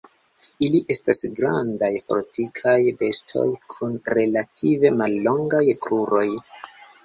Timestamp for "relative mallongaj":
4.19-5.65